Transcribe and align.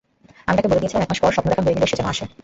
আমি 0.49 0.57
তাকে 0.57 0.69
বলে 0.71 0.81
দিয়েছিলাম 0.81 1.03
এক 1.05 1.09
মাস 1.11 1.19
পর 1.23 1.33
স্বপ্ন 1.35 1.47
দেখা 1.51 1.63
হয়ে 1.65 1.75
গেলে 1.75 1.87
সে 1.91 1.97
যেন 1.99 2.07
আসে। 2.13 2.25